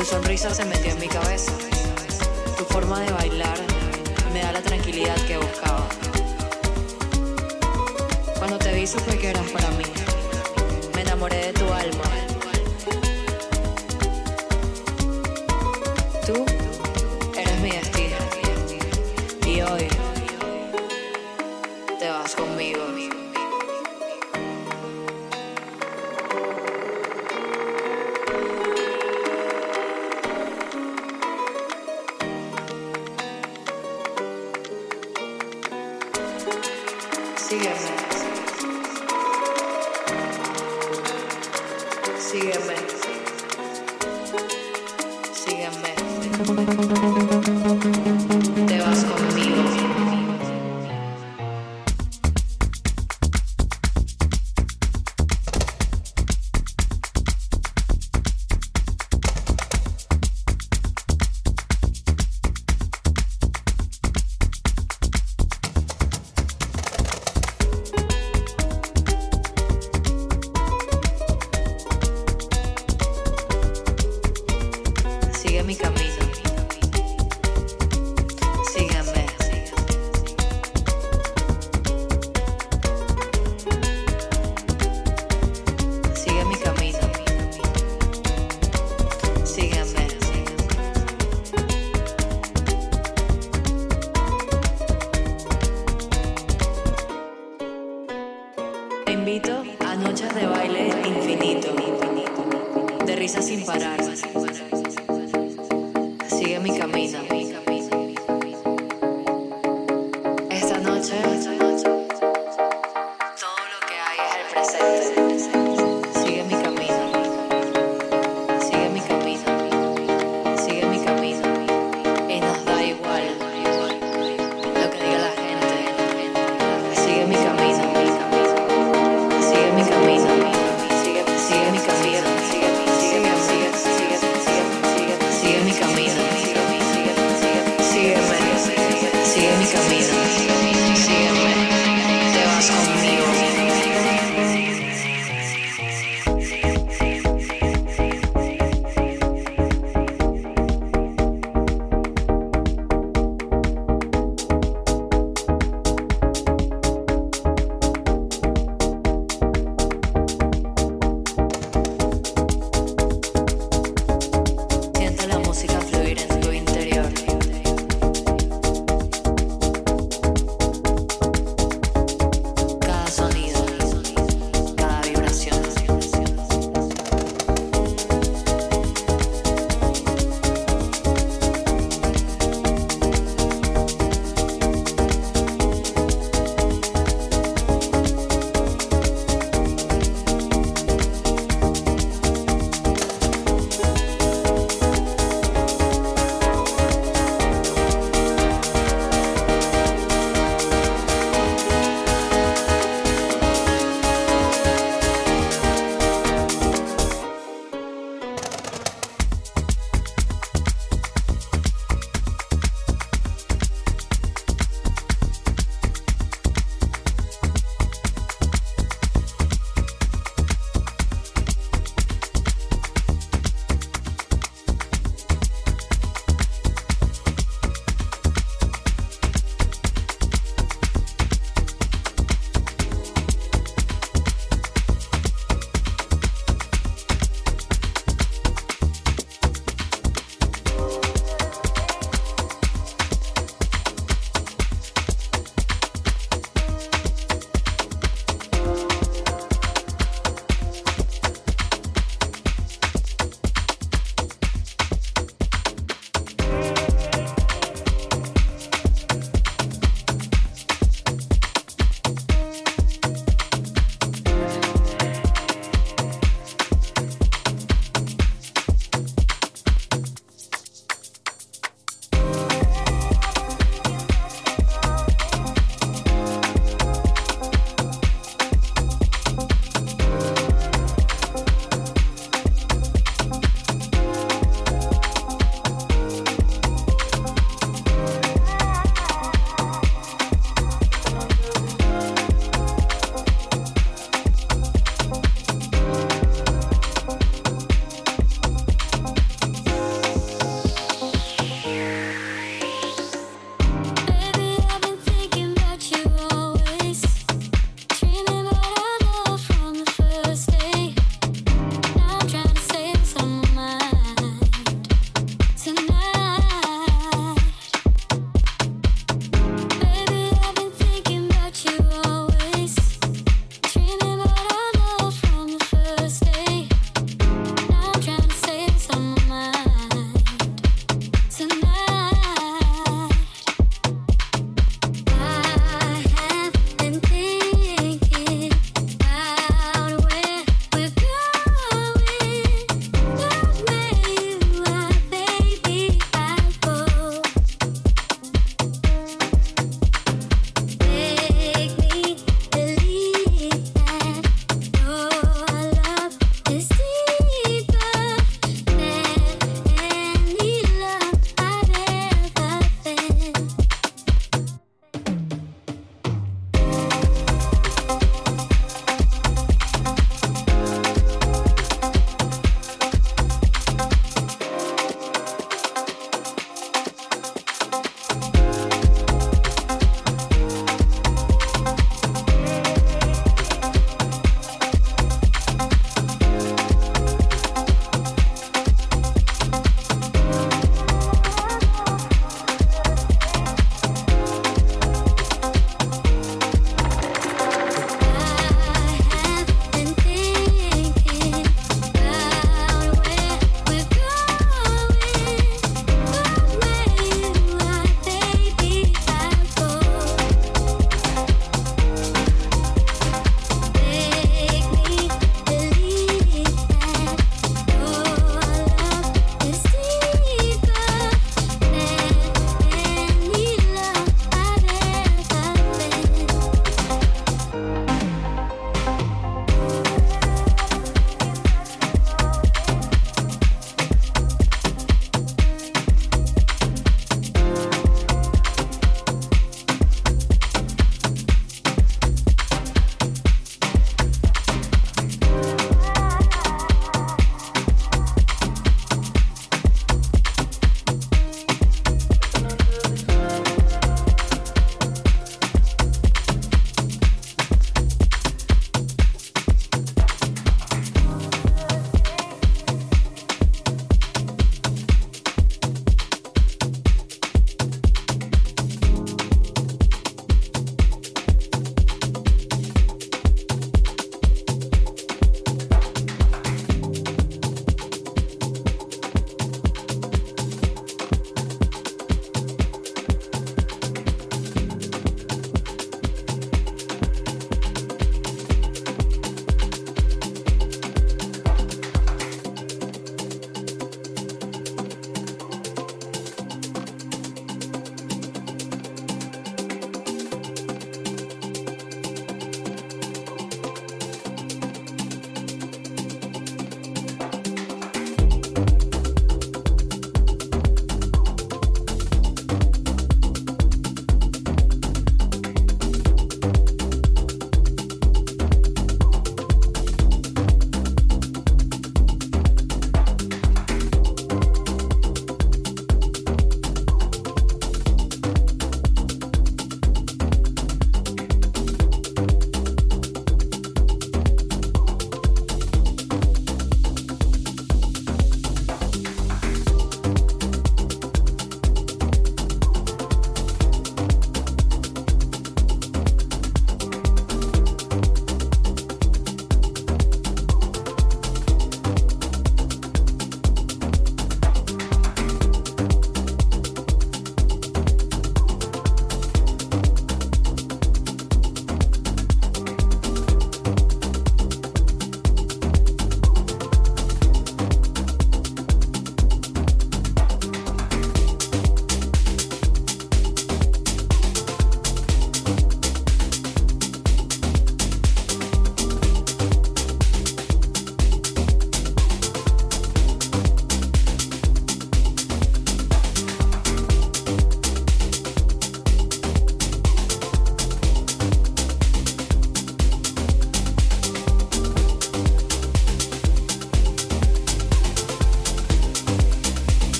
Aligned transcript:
Tu 0.00 0.06
sonrisa 0.06 0.48
se 0.54 0.64
metió 0.64 0.92
en 0.92 0.98
mi 0.98 1.08
cabeza. 1.08 1.52
Tu 2.56 2.64
forma 2.64 3.00
de 3.00 3.12
bailar 3.12 3.58
me 4.32 4.40
da 4.40 4.50
la 4.52 4.62
tranquilidad 4.62 5.14
que 5.26 5.36
buscaba. 5.36 5.86
Cuando 8.38 8.56
te 8.56 8.72
vi 8.72 8.86
supe 8.86 9.18
que 9.18 9.28
eras 9.28 9.46
para 9.50 9.70
mí. 9.72 9.84
Me 10.94 11.02
enamoré 11.02 11.48
de 11.48 11.52
tu 11.52 11.70
alma. 11.70 12.29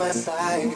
my 0.00 0.10
side. 0.12 0.72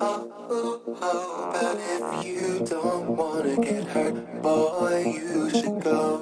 Oh, 0.00 0.32
oh, 0.48 0.80
oh, 1.02 1.50
but 1.52 1.76
if 1.78 2.24
you 2.24 2.64
don't 2.64 3.14
wanna 3.14 3.56
get 3.60 3.84
hurt, 3.88 4.42
boy, 4.42 5.04
you 5.04 5.50
should 5.50 5.82
go. 5.82 6.13